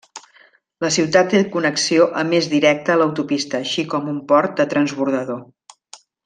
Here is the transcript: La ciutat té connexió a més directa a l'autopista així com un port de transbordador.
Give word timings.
La 0.85 0.89
ciutat 0.95 1.27
té 1.33 1.41
connexió 1.55 2.07
a 2.21 2.25
més 2.29 2.47
directa 2.55 2.95
a 2.95 3.03
l'autopista 3.03 3.61
així 3.61 3.87
com 3.95 4.11
un 4.15 4.19
port 4.33 4.57
de 4.63 4.67
transbordador. 4.73 5.45